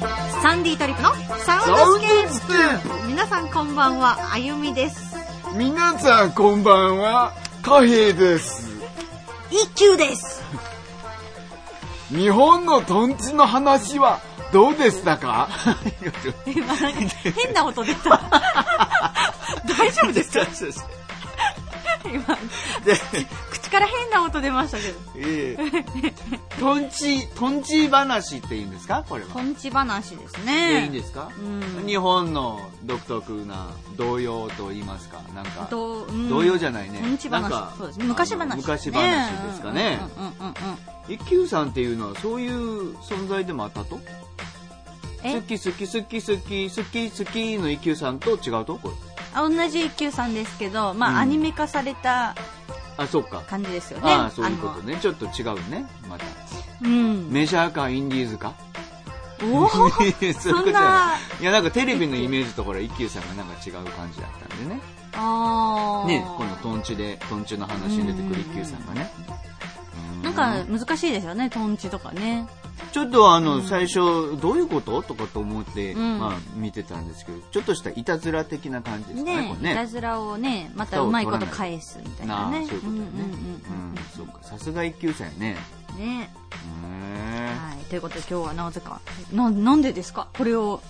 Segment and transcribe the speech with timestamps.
[0.00, 1.10] サンディトリップの
[1.44, 3.06] サウンドスケープ。
[3.08, 5.14] 皆さんこんばんはあゆみです。
[5.54, 8.70] 皆さんこんばんはかへいです。
[9.50, 10.42] 一休です。
[12.10, 14.20] 日本のトンチの話は
[14.54, 15.48] どうでしたか？
[16.46, 18.22] 変な音出た。
[19.68, 20.46] 大丈夫ですか？
[22.04, 22.24] 今
[23.50, 24.98] 口から変な音出ましたけど。
[25.16, 26.10] ええ。
[26.58, 29.04] トンチトンチ話っていうんですか？
[29.08, 29.30] これは。
[29.30, 31.86] トンチ話ですでいいんねですか、うん。
[31.86, 36.28] 日本の独特な童謡と言いますかなんかどううん。
[36.28, 37.00] 童謡じゃないね。
[37.00, 37.42] トンチ話。
[37.42, 38.04] なんかそうですね。
[38.06, 40.00] 昔話あの昔話ですかね。
[40.16, 40.54] うんうんうんうん
[41.08, 43.98] 一休さんっていうのはそういう存在でもあったと？
[45.24, 45.34] え？
[45.34, 48.76] 好き好き好き好き好き好きの一休さんと違うと？
[48.76, 48.94] これ。
[48.94, 51.16] あ同じ一休さんですけど、まあうん。
[51.18, 52.34] アニメ化された
[52.96, 53.42] あそっか。
[53.48, 54.12] 感じですよね。
[54.12, 54.96] ああそういうことね。
[55.00, 56.26] ちょっと違うねまた。
[56.26, 56.28] あ
[56.82, 56.90] の。
[56.90, 57.30] うん。
[57.30, 58.54] メジャーかインディーズか？
[59.42, 64.80] おおそういうことじゃそんな、いやなんかテレビのイメージとほら一休さんがなんか違う感じだったんでね。
[65.14, 66.06] ああ。
[66.06, 69.10] ねこのトンチでトンチの話に出てくる一休さんがね。
[69.28, 69.49] う
[70.22, 72.46] なんか難しいですよね、トンチとかね。
[72.92, 76.18] ちょっとあの、最初どういうこととかと思って、うん。
[76.18, 79.72] まあ見てたんですけどちょっとしたいたずら的な感じですかねねね。
[79.72, 82.66] いたずらをね、またうまいこと返すみたいなね。
[82.66, 82.98] そういうことね。
[82.98, 85.56] んうんうんそうかさすが一級さんやね。
[85.98, 86.30] ね
[86.78, 87.84] へはい。
[87.86, 89.00] ということで今日はなぜか、
[89.32, 90.28] な、なんでですか？
[90.36, 90.80] これを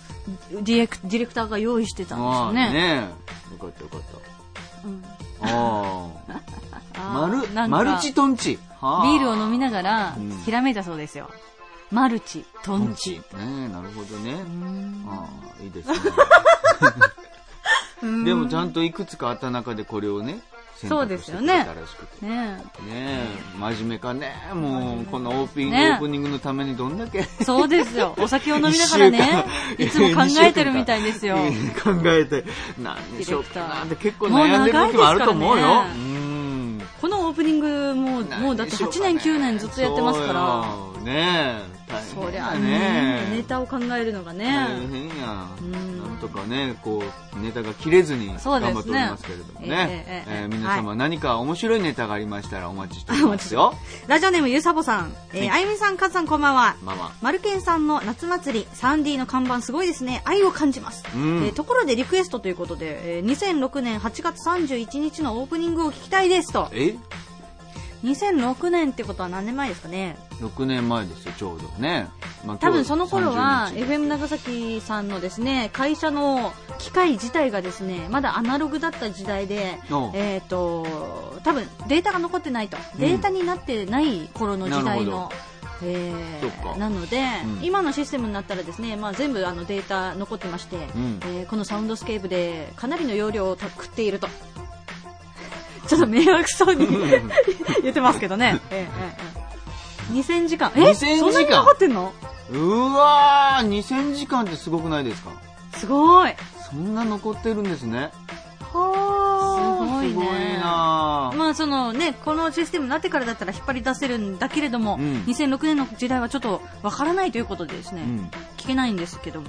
[0.53, 2.73] ディレク、ディレクターが用意してたんですよね。
[2.73, 3.09] ね。
[3.53, 4.01] よかったよかっ
[4.85, 5.03] うん。
[5.03, 5.09] た
[5.43, 6.09] あ
[6.95, 9.07] ああマルマルチトンチはあ。
[9.07, 11.31] ビールを飲みながらうん、ひらめいたそうですよ。
[11.91, 13.13] マルチ、トンチ。
[13.13, 14.33] ねえなるほどね。
[14.33, 15.05] うん。
[15.09, 15.29] あ
[15.59, 15.97] あいいですね。
[18.25, 20.41] でもちゃんといくつかあった中でこれをね
[20.81, 21.59] 選そうですよね。
[21.59, 21.65] ね
[22.23, 23.27] ねえ
[23.59, 24.33] 真面目かね。
[24.55, 27.23] もうこのオープニング、ねオープニングのためにどんだけ。
[27.45, 28.15] そうですよ。
[28.19, 29.45] お酒を飲みながらね、
[29.77, 31.37] いつも考えてるみたいですよ。
[31.85, 32.45] 考えて。
[32.79, 33.85] 何にしようかな。
[33.85, 35.85] って結構悩んでる時もあると思うよ。
[35.95, 35.99] う
[37.31, 41.05] オープニングも、もうだって8年9年ずっとやってますから。
[41.05, 41.70] ね
[42.15, 44.67] そりゃだね、ネタを考えるのが大ね。
[44.91, 45.47] 変や。
[45.61, 45.99] うん。
[45.99, 47.03] なんとかねこ
[47.37, 49.67] うネタが切れずに頑張っておりますけれどもね。
[49.69, 53.75] えええええー皆様何か面白いネタがありましたらお待ちしておりますよ。
[54.07, 55.51] ラジオネームゆうさぼさん、えーはい。
[55.51, 56.77] あゆみさん、かずさんこんばんは。
[56.83, 60.23] まあまマルケンさんの夏祭り、サンディの看板すごいですね。
[60.25, 61.05] 愛を感じます。
[61.15, 61.45] うん。
[61.45, 66.69] えーところでリクエストということで、えー2006年8月31日のオープニングを聞きたいですと。
[66.73, 66.97] え？
[68.05, 72.09] 2006年ってことは何年前ですかね？6年前ですよちょうどね、
[72.47, 79.79] まあ多分その頃は FM 長崎さんのですね会社の機械自体がですねまだアナログだった時代で
[80.15, 85.31] えっ、と多分データが残ってないと、データになってない頃の時代の。
[85.83, 87.65] えー、なので、うん。
[87.65, 90.81] 今のシステムになったらですね、まあ、全部あのデータ残ってまして、ん。
[90.81, 94.29] えーこのサウンドスケープでかなりの容量を食っていると
[95.91, 96.87] ちょっと迷惑そうに
[97.83, 100.73] 言ってますけどね、 えーえーえー2000時間。
[100.75, 101.19] え2000時間。
[101.19, 102.13] そんなに残ってんの？
[102.53, 105.31] うわー2000時間ってすごくないですか？
[105.77, 106.33] すごい。
[106.71, 108.11] そんな残ってるんですね。
[108.73, 110.11] はすごいね。
[110.11, 110.27] すごい
[110.61, 115.25] なまあそのねこのシステムになってからだったら引っ張り出せるんだけれども、うん。
[115.27, 118.31] 2006年の時代はちょっとわからないということでですね、うん。
[118.57, 119.49] 聞けないんですけども。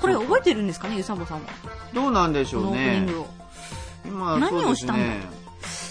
[0.00, 1.44] これ覚えてるんですかねゆさぼさんは？
[1.94, 3.26] どうなんでしょうこのオープニンねグを、
[4.06, 5.02] 今何をしたんだ？
[5.02, 5.45] そう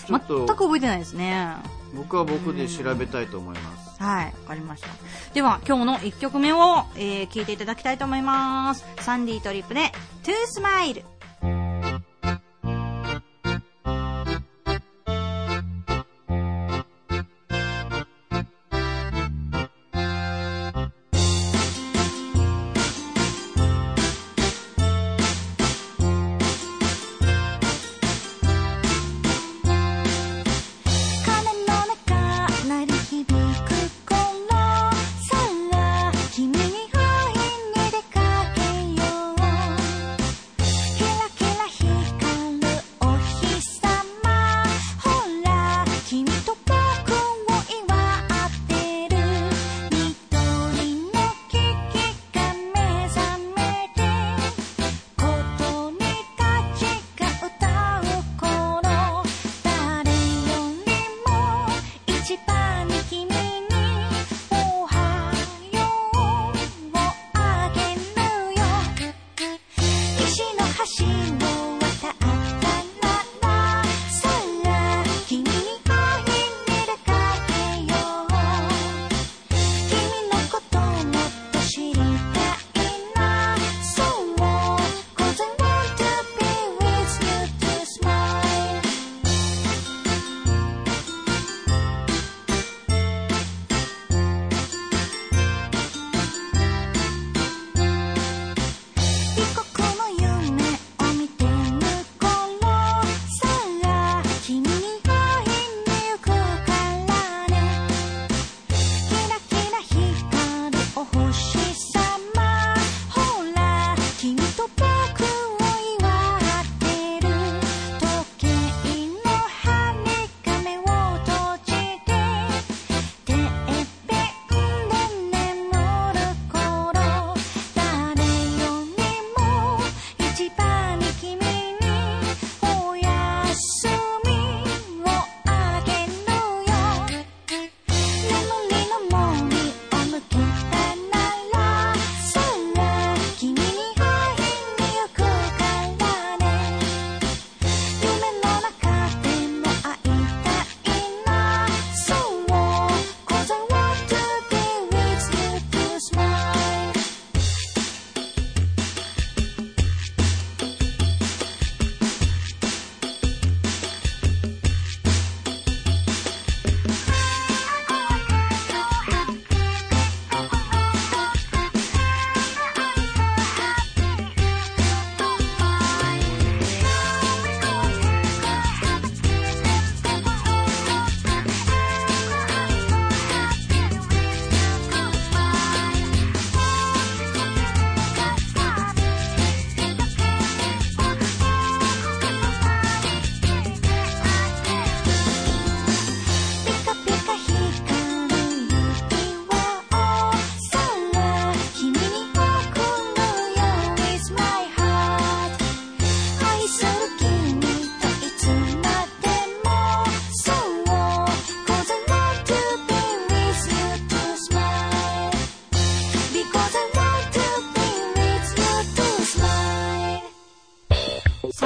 [0.07, 1.55] 全く覚えてないですね。
[1.93, 3.85] 僕は僕で調べたいと思います。
[4.03, 4.87] はいわかりました。
[5.33, 8.85] では今日の1曲目を、えー聞いていただきたいと思います。
[8.99, 9.91] サンディトリップで
[10.23, 11.03] 「トゥースマイル」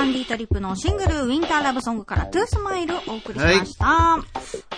[0.10, 4.18] ンディートリップのシングル、ウィンターラブソングからトゥースマイルをお送りしました。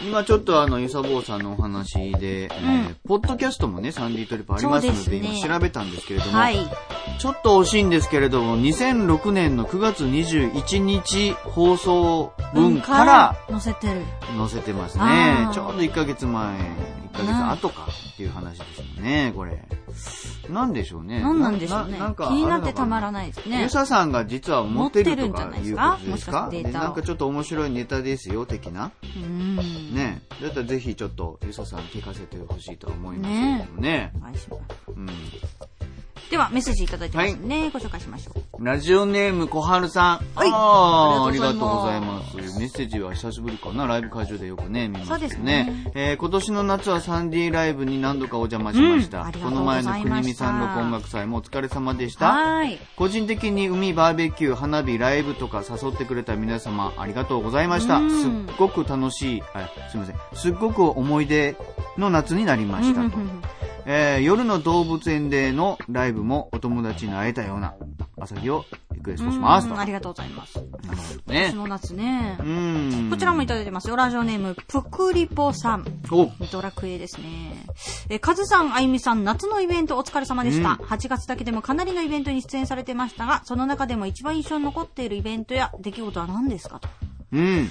[0.05, 6.57] 今ちょっとあの、ゆさぼうさんのお話で、えーポッドキャストもね、サンディートリップありますので、ですね今調べたんですけれども、はい。
[7.19, 14.01] ちょっと惜しいんですけれども、2006年の9月21日放送分から載せてる。
[14.37, 15.53] 載せてますあねー。
[15.53, 19.63] ちょうど1ヶ月前、1ヶ月後かっていう話ですもんね、これ。
[20.49, 21.21] なんでしょうね。
[21.21, 21.99] 何なんでしょうね。
[21.99, 23.27] なんか気になってたまらない。
[23.27, 23.69] ですねゆ。
[23.69, 25.99] ささんが実は持ってるとかいうことですか？
[26.07, 28.91] もしかしてなんかちょっと面白いネタですよ、的な。
[29.15, 29.55] うん。
[29.93, 30.23] ね。
[30.41, 34.11] だったらぜひちょっとゆささん聞かせてほしいと思いますけれどもね。
[34.17, 34.61] お願いします。
[34.87, 35.07] うん。
[36.31, 37.69] では、メッセージいただいてますね。
[37.71, 38.65] ご紹介しましょう。
[38.65, 40.25] ラジオネーム小春さん。
[40.33, 42.37] はいああ、ありがとうございまます。
[42.37, 43.85] メッセージは久しぶりかな。
[43.85, 45.91] ライブ会場でよくね、見ますそうですねね。
[45.93, 49.23] えー今年の夏はサンディーライブに何度かお邪魔しました。
[49.23, 52.27] うんことの前の国見さんの音楽祭もお疲れ様でした。
[52.27, 52.79] はーい。
[52.95, 57.97] 個人的に海バーベキュー、花火、ライブとか誘ってくれた皆様ありがとうございました。
[57.97, 60.15] うんすっごく楽しい、あすいません。
[60.33, 61.57] すっごく思い出
[61.97, 63.17] の夏になりましたと。
[63.85, 67.75] えー夜の動物園でのライブもお友達に会えたような
[68.19, 70.59] 朝日をリクエストしますありがとうございます。
[70.59, 70.63] ね
[71.25, 72.43] 今年の夏ねう。
[72.43, 73.09] ん。
[73.09, 73.95] こちらもいただいてますよ。
[73.95, 75.85] ラジオネーム、ぷくりぽさん。
[76.11, 77.65] おドラクエですね。
[78.09, 80.71] えー、カズさん、あゆみさん、夏のイベントお疲れ様でした。
[80.71, 86.89] うん8月だけでもかなりのイベントに出演されてましたが、その中でも一番印象に残っているイベントや出来事は何ですかと。
[87.31, 87.69] うん。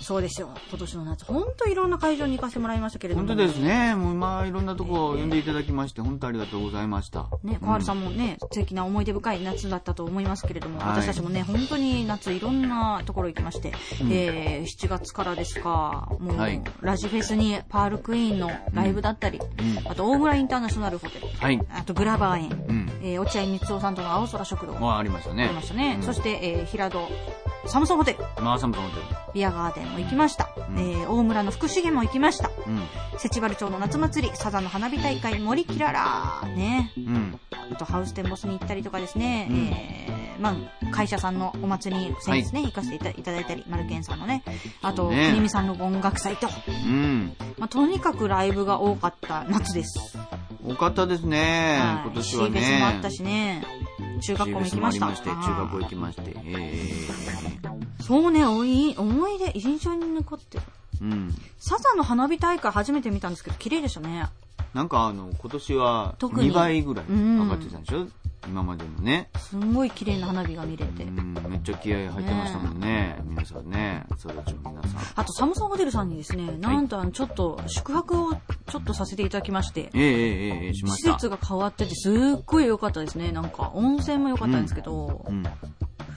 [0.00, 0.50] そうですよ。
[0.70, 3.26] 今年の夏、本当いろんな会場に行かせてもらいましたけれども。
[3.26, 3.94] 本当ですね。
[3.96, 7.26] もうまあいろんなとこ呼んでいただきまして、本当ありがとうございました。
[7.42, 13.72] ね、小春さんもね、素敵な思い出深い夏だったと思いますけれども、はい私たちもね、本当に夏いろんなところ行きまして、
[14.10, 19.42] えー、7月からですか、もう、はいラジフェスにパールクイーンのライブだったり、ん
[19.84, 21.60] あと大村インターナショナルホテル、はい。
[21.70, 22.90] あとグラバー園、うん。
[23.02, 25.44] えー、落合光夫さんとの青空食堂あありましたね。
[25.44, 25.96] ありましたね。
[25.96, 27.08] うんそして、えー、平戸
[27.66, 28.96] サムソンホテル、まあサムソンホテ
[29.34, 30.44] ビアガーデンも行きました。
[30.44, 32.48] んえー、大村の福重も行きました。
[32.48, 32.54] ル。
[32.66, 32.82] うん。
[33.18, 36.92] セチバル町の夏祭り、サザンの花火大会、森キララね。
[36.96, 37.40] うん。
[37.72, 44.42] あとハウステンボスに行ったりとかですね、うんえー、まあ、会社さんのお祭りに先日ね、行かせていたいただいたり、マルケンさんのね、
[44.82, 47.36] あと、ね国見さんの音楽祭と、うん。
[47.58, 50.18] まあ、とにかくライブが多かった夏です。
[50.64, 51.78] 多かったですね。
[51.80, 52.60] はい今年はね。
[52.60, 53.64] シーフェスもあったしね、
[54.22, 55.06] 中学校も行きました。
[55.08, 56.36] 中学校行きまして。
[56.44, 56.98] え
[58.00, 60.64] そうね、おい思い出、印象に残ってる。
[61.02, 61.34] えうん。
[61.58, 64.28] サザンの花火大会初めて見たんですけど、綺麗でしたね。
[64.74, 68.06] なんかあの、今年は特に2倍ぐらいうん上がってたんでしょ
[68.48, 69.30] 今までのね。
[69.36, 71.10] すんごい綺麗な花火が見れてう。
[71.10, 73.18] ん、めっちゃ気合入ってましたもんね。
[73.24, 74.04] 皆さんね。
[74.18, 75.00] そらちの皆さん。
[75.16, 78.34] あと、サムソンホテルさんにですね、なんとあの、ちょっと、宿泊を
[78.66, 80.10] ちょっとさせていただきまして、えええ
[80.62, 81.10] えええしました。
[81.10, 83.32] 施設が変わってて、すっごい良かったですね。
[83.32, 85.44] なんか、温泉も良かったんですけど、うん。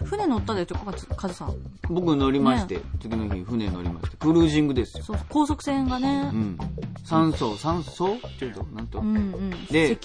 [0.06, 0.76] 船乗ったでしょ、
[1.16, 1.54] カズさん。
[1.90, 5.04] 僕乗りまして、次の日船乗りまして、クルージングですよ。
[5.04, 6.58] そう、高速船がねう、ん。
[7.04, 9.00] 酸素、酸素ちょっと、なんと？
[9.00, 9.04] う。
[9.04, 9.66] んうん。
[9.68, 10.00] で石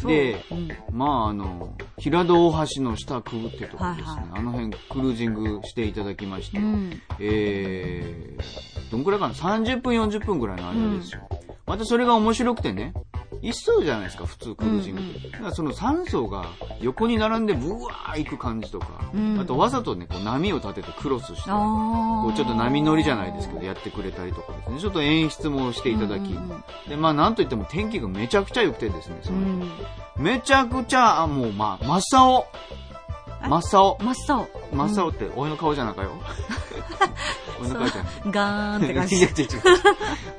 [0.00, 4.04] そうでうんまああの、平戸大橋の下くぐってとこですね。
[4.04, 7.02] はいはいあの辺クルージングしていただきまして、うん。
[7.18, 11.20] えー、どんくらいかな ?30 分40分ぐらいの間ですよ。
[11.66, 12.94] またそれが面白くてね、
[13.42, 15.28] 一層じゃないですか、普通クルージングって。
[15.30, 16.46] だからその3層が
[16.80, 24.80] 横に並んでブワー行く感じとか、うんあとわざとね、こう波を立ててクロスして、あこーうちょっと波乗りじゃないですけど、やってくれたりとかですね。
[24.80, 29.70] ちょっと演出もしていただき、うんうんうんで、まあなんといっても天気がめちゃくちゃ良くてですね、そのうん。
[30.18, 32.46] めちゃくちゃ、あ、もう、まあ、真っ青。
[33.48, 33.98] 真っ青。
[34.00, 34.48] 真っ青。
[34.72, 36.10] 真っ青って、俺の顔じゃなかよ。
[37.60, 38.12] 俺の顔じゃない。
[38.26, 39.16] ガーンって感違うじ。
[39.20, 39.62] 違う違う。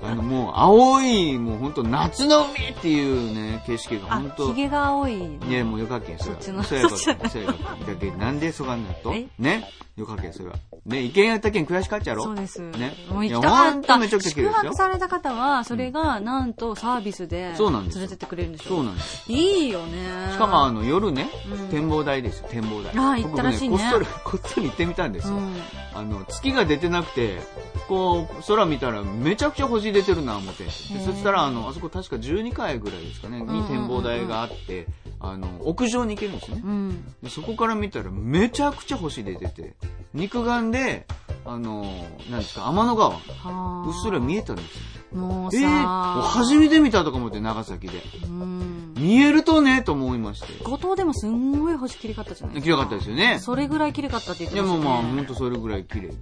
[0.03, 5.47] あの、もう、青い、もう本当夏の海っていうね、景色があ本、当ヒゲが青いの。
[5.47, 7.29] いや、もうよかけん、そっちのそうやかそっちった。
[7.29, 7.91] そうやかった。
[7.91, 9.13] だけどなんでそがんなと？
[9.13, 9.27] え？
[9.39, 9.69] ね？
[9.97, 10.55] よかけん、それは。
[10.85, 12.23] ね、意見やったけん悔しかっちゃろ？
[12.23, 12.61] そうです。
[12.61, 13.97] ねもう行きたかった。
[13.97, 18.69] めちゃくちゃ綺麗ですよ宿泊された方は、それが、なんとサービスで、そうなんです連れてってくれるんでしょ？
[18.69, 19.31] そうなんです。
[19.31, 20.31] いいよね。
[20.31, 22.93] しかも、あの、夜ねうん、展望台ですよ、展望台。
[22.93, 25.35] あー行ったらしいね僕こっそり、 こっそり行ってみたんですよ。
[25.35, 25.55] うん。
[25.93, 27.41] あの、月が出てなくて、
[27.89, 30.63] こう、空見たらめちゃくちゃ星出てるな、思って。
[30.69, 34.87] そしたら、あの、あそこ確か12階ぐらいですかね、に展望台があって、
[35.23, 36.63] あの、屋上に行けるんですよね。
[36.65, 37.05] うん。
[37.21, 39.75] でそこから見たらめちゃくちゃ星出てて、
[40.13, 41.05] 肉眼で、
[41.45, 41.83] あの、
[42.29, 44.75] なんですか、天の川、うはっすら見えたんです
[45.13, 45.19] よ。
[45.19, 48.01] もうさ、えー、もう初めて見たとか思って、長崎で。
[48.23, 48.90] うん。
[49.01, 50.63] 見えるとね、と思いままして。
[50.63, 52.75] 後藤でもすんごい星綺麗かったじゃないですか。
[52.75, 53.39] 綺麗かったですよね。
[53.39, 54.85] それぐらい綺麗かったって言っいやてましたね。
[54.85, 56.15] もうまあ、ほんとそれぐらい綺麗で。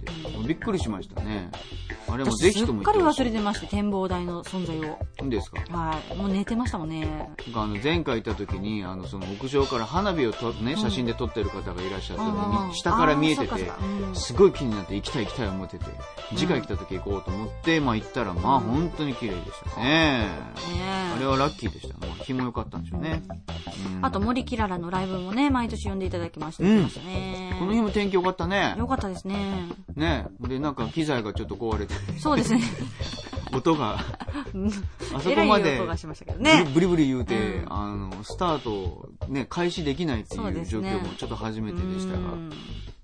[0.46, 1.50] びっくりしましたね。
[2.08, 4.98] あれもぜひともすっかり忘れてまして、展望台の存在を。
[5.20, 5.60] いいんですか？
[5.70, 6.16] はい。
[6.16, 7.30] もう寝てましたもんね。
[7.46, 13.70] 僕あの前回行った時に、あの、その屋上から花火をと、ね、写真で撮ってる方がいらっしゃったのに、下から見えてて
[14.14, 15.84] すごい気になって行きたい行きたい思ってて、
[16.34, 19.84] 次回来た時行こうと思って、まあ行ったら、まあ本当に綺麗でしたね。
[19.84, 20.26] ね
[21.14, 21.94] あれはラッキーでした。
[22.06, 23.22] もう日も良かったんでしょうね。
[23.28, 23.40] うん
[24.02, 26.64] あと、森キララのライブもね、毎年呼んでいただきました。
[26.64, 26.88] うん。
[27.58, 28.74] この日も天気良かったね。
[28.78, 29.68] よかったですね。
[29.94, 30.26] ね。
[30.40, 32.62] で、なんか機材がちょっと壊れて、そうですね。
[33.52, 33.98] 音が、
[35.14, 36.44] あそこまで音がしましたけどブ
[36.80, 36.86] リね。
[36.86, 42.50] ブリ言うて、うんあの、スタート、ね、開始できないっていう状況もちょっと初めてでしたが、うん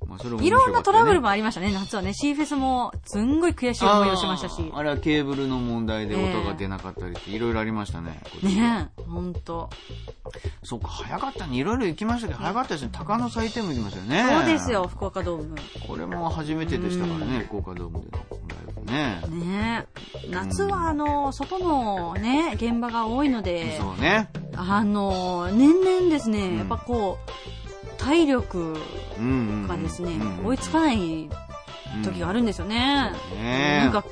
[0.08, 2.14] まあそれも面いろんなトラブルももありましたね、夏はね。
[2.14, 4.70] シーフェスもすんごい悔しい思いをしましたし。
[4.72, 8.22] あれはケーブルの問題で音が出なかったりっていろいろありましたね。
[8.42, 9.68] ねえ、ほんと。
[10.62, 11.56] そうか、早かったね。
[11.56, 12.90] いろいろ行きましたけど、早かったですね。
[12.92, 14.26] 鷹の祭典も行きましたよね。
[14.38, 14.70] そうです。
[14.70, 15.56] よ、福岡ドーム。
[15.86, 19.46] これも初めてでしたからね、福岡ドームでのライブね。
[19.48, 19.86] ね
[20.24, 20.28] え。
[20.30, 24.28] 夏はあの、外のね、現場が多いので、そうね。
[24.54, 27.18] あの、年々ですね、んやっぱこ
[27.65, 27.65] う、
[28.06, 28.76] 体力
[29.18, 29.66] うんうんうん。
[29.66, 31.28] がですね、うん追いつかない
[32.04, 33.12] 時があるんですよね。
[33.34, 34.04] ねなんか、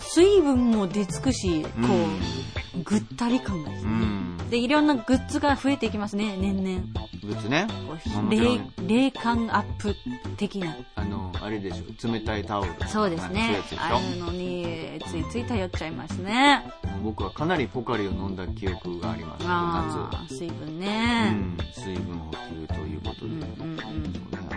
[0.00, 1.68] 水分も出尽くし、こ
[2.74, 3.90] うんう、ぐったり感がですね。
[3.90, 4.50] うん。
[4.50, 6.80] で、いろんなグッズが増えていきますね、年々。
[7.22, 7.66] グッズね。
[7.68, 9.94] こまあう霊もちろん霊感アップ
[10.36, 10.76] 的な。
[10.96, 12.12] あの、あれでしょ。
[12.12, 12.70] 冷たいタオル。
[12.88, 16.64] そうですねああいうのに、ついつい頼っちゃいますね。
[17.02, 20.88] 僕はかなりポカリを飲んだ記憶があります、ああ、水分夏。
[20.88, 21.28] ね。
[21.32, 22.74] うん、水分補給と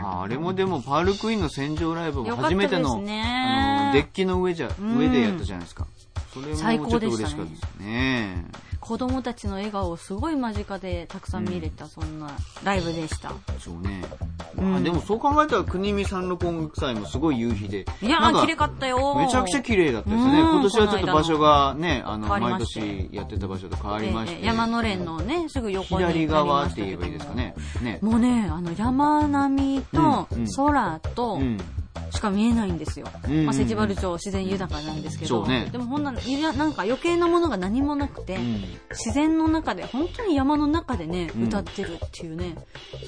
[0.02, 5.88] ああれもでも、パールクイーンの戦場ライブも初めての、あねの、デッキの上じゃ、うん上でやったじゃないですか。
[6.34, 8.46] それもちょっと嬉しかったですね。
[8.80, 12.30] 子供たちの笑顔をすごい間近でたくさん見れた、そんな
[12.64, 13.32] ライブでした。
[13.60, 14.04] そうね。
[14.58, 17.86] うんあでもそう考えたら、国見三六音楽祭もすごい夕日で。
[18.02, 20.42] いやー、綺麗かったよめちゃくちゃ綺麗だったですね。
[20.42, 24.40] うん今年はちょっと場所がね、あの、毎年やってた場所と変わりまして。
[24.40, 27.56] ええ山の連のね、すぐ横に左側って言えばいいですかね。
[27.82, 28.00] ね。
[28.02, 31.58] もうね、あの、山並みと空とうん。
[32.12, 33.08] しか見えないんですよ。
[33.28, 35.46] うんまあ、関原町自然豊かなんですけど。
[35.46, 42.56] ねでもほんな、いやなんか余計なものが何もなくて、うん自然の中で、本当に山の中でね、うん歌ってるっていうね、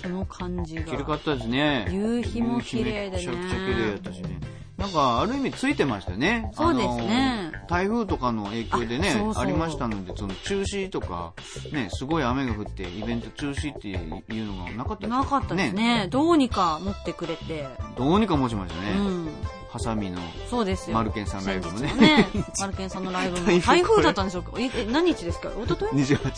[0.02, 0.84] その感じが。
[0.84, 1.88] 綺麗かったですね。
[1.92, 4.40] 夕日も綺麗でねめちゃくちゃ綺麗だったしね。
[4.82, 6.50] なんか、ある意味ついてましたね。
[6.54, 11.34] そうですね台風とかの影響でねありましたので、その中止とか、
[11.72, 16.08] ね、すごい雨が降って、イベント中止っていうのがなかったですなかったですね。
[16.10, 17.68] どうにか持ってくれて。
[17.98, 18.92] どうにか持ちましたうね。
[19.28, 19.28] ん。
[19.70, 20.20] ハサミの。
[20.50, 20.98] そうですよ。
[20.98, 22.28] マルケンさんライブもねね。
[22.60, 23.46] マルケンさんのライブも。
[23.62, 25.50] 台風だったんでしょうかえ、え何日ですか？
[25.64, 26.32] 一昨日28。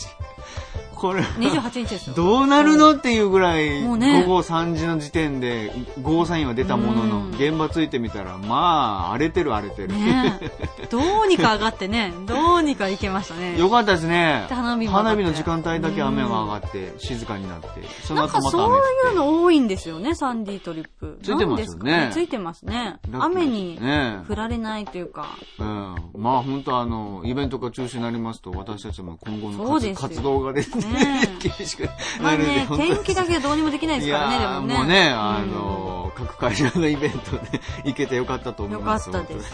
[1.04, 2.14] これ、?28 日ですよ。
[2.16, 5.70] どうなるのっていうぐらい、もうね午後3時の時点で、
[6.00, 9.88] ゴーサインは出たものうんの、現場ついてみたら、まあ、荒れてる荒れてる。
[9.88, 10.40] ね
[10.80, 13.58] えどうにか上がってね、どうにか行けましたね。
[13.58, 14.46] よかったですね。
[14.48, 17.68] で花火も上がっての時間帯だけ雨が上がって、静かになって、
[18.04, 19.08] そのなんか後またそう雨降って。
[19.08, 21.18] いうの多いんですよね、サンディトリップ。
[21.22, 22.10] ついてますよね。
[22.14, 22.96] ついてますね。
[23.12, 25.26] 雨にね降られないというか。
[25.58, 25.96] うん。
[26.16, 31.84] まあ本当あの、イベントが中止になりますと、私たちも今後の活動がですねね、厳しく
[32.20, 34.74] まあなるんで、ね、天気だけはどうにもできないですからね、でもね。
[34.74, 39.08] もうね、あの、各会社のイベントで行けてよかったと思います。
[39.08, 39.52] よかったです。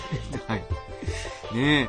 [1.54, 1.88] ね。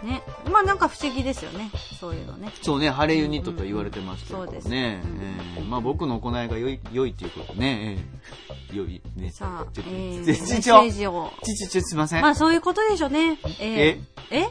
[0.51, 1.71] まあなんか不思議ですよね。
[1.99, 2.51] そういうのね。
[2.61, 5.01] そうね、晴れユニットと言われてますけどうんそうですね。
[5.55, 7.97] えーまあ僕の行いが良い、良いっていうことね。
[7.97, 9.29] えー良いね。
[9.31, 11.31] さあ、ちょっとえー、メちッセージを。
[11.43, 12.21] ちちちすいません。
[12.21, 13.37] まあそういうことでしょうね。
[13.59, 14.49] えー、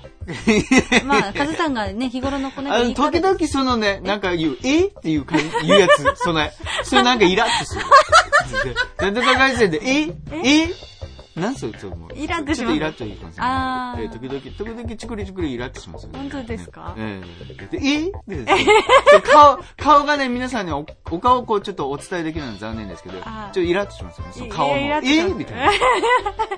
[1.00, 1.04] え？
[1.04, 4.86] まあ、カズさんがね、日頃のこのあの、時々そのね、なんか言う、え？
[4.86, 6.46] っていうか言うやつ、その、
[6.84, 7.82] それなんかイラッとする。
[8.98, 10.12] なんとか会社で、え？
[10.32, 10.89] え？
[11.40, 12.10] なんそれ、ちょっともう。
[12.14, 13.34] イラッとしますちょっとイラッとしますね。
[13.38, 16.18] あーえー時々、時々チクリチクリイラッとしますよね。
[16.18, 17.20] 本当ですかえ
[17.70, 17.78] え？
[17.78, 18.54] でえでで
[19.24, 24.32] 顔、顔がね、皆さんにおお顔をこうちょっとお伝えできないのは残念ですけど、ちょあーっとイラッとしますよね。
[24.34, 24.76] その顔も。
[24.76, 25.34] いやイラッとえ？
[25.34, 25.72] みたいな。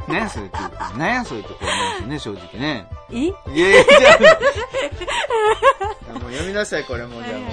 [0.08, 0.62] 何やそれっていう。
[0.98, 1.72] 何やそれってこう思
[2.02, 2.86] うんですよね、正直ね。
[3.12, 4.38] えいやいや、じゃ
[6.14, 6.18] あ。
[6.18, 7.50] もう読みなさい、これもうじゃあもう。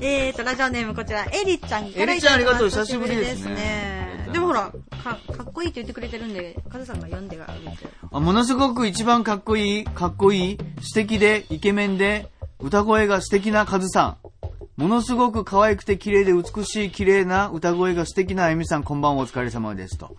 [0.00, 7.86] えーと、ラジオネームこちら、エリちゃんからエリちゃんありがとう久しぶりですねねでもほら、か、かっこいいって言ってくれてるんで、カズさんが読んであげて。
[8.10, 12.30] あものすごく一番かっこいい、かっこいい、素敵で、イケメンで、
[12.60, 14.28] 歌声が素敵なカズさん。
[14.80, 20.16] ものすごく可愛くて綺麗で美しい綺麗な歌声が素敵なあゆみさん、こんばんはお疲れ様ですと。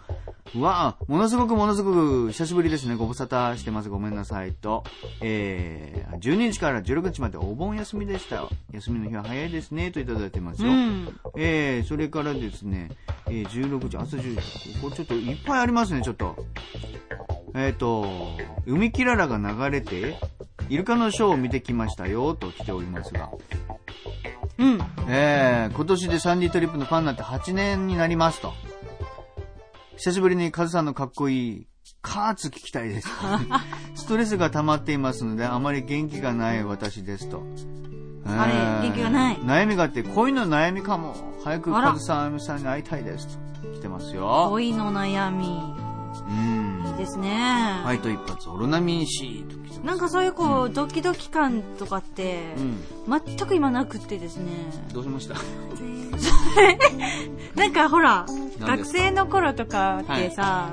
[0.55, 2.95] うわあ、ものすごくものすごく久しぶりですね。
[2.95, 3.89] ご無沙汰してます。
[3.89, 4.83] ごめんなさいと。
[5.21, 8.49] えー、12日から16日までお盆休みでしたよ。
[8.71, 9.91] 休みの日は早いですね。
[9.91, 10.69] といただいてますよ。
[10.69, 11.19] うん。
[11.37, 12.89] えー、それからですね、
[13.27, 14.79] えー、16時、朝10時。
[14.81, 16.35] これちょっといっぱいありますね、ちょっと。
[17.55, 18.07] えっ、と、
[18.65, 20.17] 海キララが流れて、
[20.69, 23.29] イルカのショーを見てきましたよ、と来ておりますが。
[24.57, 24.79] うん。
[25.07, 28.53] えー、今年でサンディトリップのファンになって8年になりますと。
[29.99, 31.67] 久しぶりにカズさんのかっこいい、
[32.01, 33.09] カーツ聞きたいです。
[33.95, 37.43] ストレスが溜まっていますので、あまり元気がない私ですと。
[38.25, 41.15] あれえー元気がない悩みがあって、恋の悩みかも。
[41.43, 43.71] 早くカズさん、あゆみさんに会いたいですと。
[43.73, 44.47] 来てますよ。
[44.51, 45.78] 恋の悩み。
[46.27, 46.83] うん。
[46.87, 47.79] いいですね。
[47.83, 49.79] ファイト一発、オロナミン C と。
[49.85, 52.77] なんかそういうこう、ドキドキ感とかって、うん。
[53.25, 54.51] 全く今なくってですね。
[54.93, 55.35] どうしました？
[57.55, 58.25] なんかほら、
[58.59, 60.69] 学生の頃とかってさ、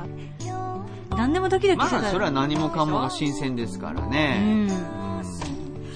[1.10, 4.40] 何でもドキドキまあ、してたそれは何もかもが新鮮ですからね。
[4.42, 4.48] うん。
[4.60, 4.68] うん。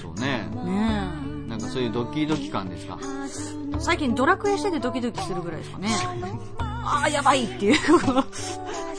[0.01, 0.49] そうね。
[0.65, 1.09] ね
[1.47, 2.97] なんかそういうドキドキ感ですか？
[3.77, 5.89] え最近ドラクエしててドキドキするぐらいですかね。
[6.59, 7.75] ああ、やばいっていう。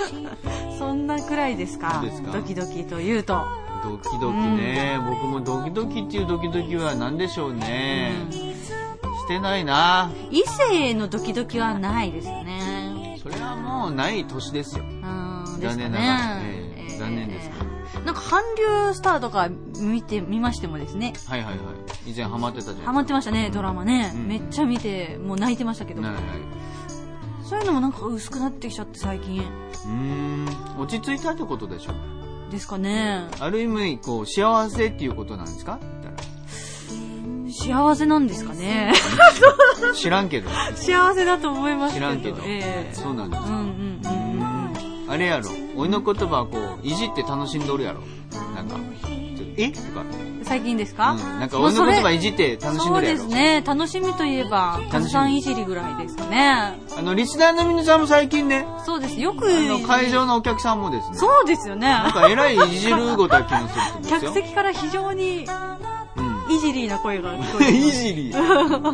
[0.78, 2.00] そんなくらいですか？
[2.02, 2.32] ですか？
[2.32, 3.44] ドキドキというと。
[3.82, 8.12] ドキドキね、僕もドキドキっていうドキドキは何でしょうね。
[8.30, 10.10] してないな。
[10.30, 13.18] 異性のドキドキはないですね。
[13.22, 14.84] それはもうない年ですよ。
[14.84, 16.40] うん、残念なねがら。
[16.42, 19.48] ええ残念ですけどなんか韓流スターとか
[19.80, 21.12] 見て、見ましてもですね。
[21.26, 21.60] はいはいは
[22.06, 22.10] い。
[22.10, 24.12] 以前ハマってたじゃないハマってましたね、ドラマね。
[24.14, 26.02] うんめっちゃ見て、もう泣いてましたけど。
[26.02, 26.22] はいはい。
[27.52, 29.42] そういうのもなんか薄くなってきちゃって最近。
[29.42, 30.46] うーん、
[30.80, 31.92] 落ち着いたってことでしょ。
[32.50, 33.26] ですかね。
[33.40, 35.78] ある意味、こう、幸せっていうことなんですか？
[37.50, 38.94] 幸せなんですかね。
[39.86, 40.48] ら知らんけど。
[40.76, 42.06] 幸せだと思いますけど。
[42.06, 42.38] 知らんけど。
[42.46, 43.46] ええそうなんですよ。
[43.48, 44.00] うんうん
[45.06, 45.10] うん。
[45.10, 45.50] あれやろ。
[45.76, 48.00] 俺の言葉はこう、いじって楽しんどるやろ。
[48.56, 48.76] なんか、
[49.58, 49.68] え？
[49.68, 50.02] とか。
[50.52, 51.40] 最近ですか、うん。
[51.40, 53.18] なんか俺の言葉いじって楽しんそうどるやろ。
[53.20, 53.62] ですね。
[53.66, 56.76] 楽しみといえば、カズさんいじりぐらいですかね。
[56.94, 59.18] あの、リスナーの皆さんも最近ね、そうです。
[59.18, 59.46] よく、
[59.86, 61.88] 会場のお客さんもですね、そうですよね。
[61.88, 64.32] なんか偉いいじることは気のする客よ。
[64.34, 65.46] 席から非常に
[66.48, 66.54] うん。
[66.54, 68.34] イジリーな声が聞こえて いじり。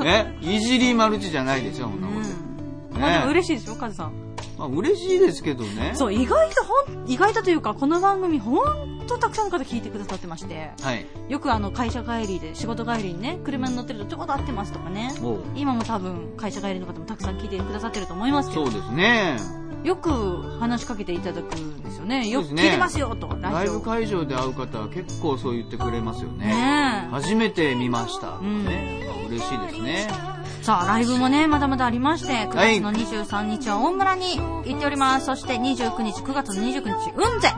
[0.05, 3.01] え いじりマルチじゃないですよ、そんなこうんと。
[3.01, 4.28] ね嬉しいですよ、カズさん。
[4.59, 5.93] まあ嬉しいですけどね。
[5.95, 11.07] そう、意外とほん、意外とというか、この番組ほんとたくさんの方聞いてくださってまして、はい。
[11.29, 15.13] よくあの、会社帰りで、仕事帰りにね、車に乗ってるとちょうど合ってますとかね。
[15.55, 19.39] 今も多分、会社帰りの方もたくさん聞いてくださってると思いますけどそう、ですね。
[19.85, 20.11] よく
[20.59, 22.29] 話しかけていただくんですよね。
[22.29, 26.47] よく聞いてますよ、と、ライブ会場で会う方は結構そう言ってくれますよね。
[26.47, 27.11] ねえ。
[27.11, 28.39] 初めて見ました。
[28.39, 29.07] んね。
[29.29, 30.38] 嬉しいですね。
[30.69, 35.25] さあ、ライブもね、まだまだありまして、9はい月の23日は大村に行っております。
[35.25, 37.55] そして29日、9月の29日、雲仙。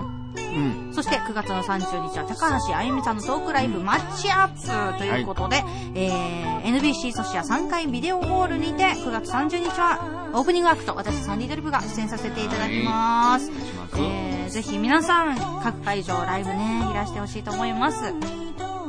[0.87, 0.95] うん。
[0.95, 5.65] そして9月の30日は高橋あゆみさんのトークライブマッチアップということで、
[5.97, 13.51] えー、NBC ソシア3階ビデオホールにて9月30日はオープニングアクト、私サンディドリブが出演させていただきます。
[13.97, 14.13] お願い。
[14.45, 18.15] えー、ぜひ皆さん、各会場ライブね、いらしてほしいと思います。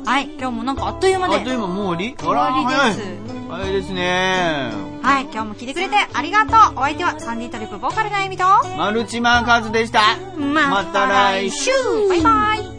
[0.05, 1.37] はい、今日もなんかあっという間で。
[1.37, 2.15] あっという間もう終わり？
[2.19, 3.73] 終わりです早い。
[3.73, 4.71] ですね。
[5.01, 6.79] はい、今日も聞いてくれてありがとう。
[6.79, 8.45] お相手はサンディトリップボーカルのあゆみと、
[8.77, 10.01] マルチマーカーズでした。
[10.37, 11.71] ままた来週
[12.07, 12.70] バイバイ